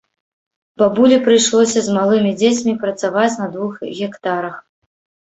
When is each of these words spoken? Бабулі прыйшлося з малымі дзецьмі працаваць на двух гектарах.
Бабулі 0.81 1.17
прыйшлося 1.27 1.79
з 1.89 1.95
малымі 1.99 2.31
дзецьмі 2.41 2.77
працаваць 2.87 3.31
на 3.45 3.55
двух 3.55 3.73
гектарах. 4.03 4.63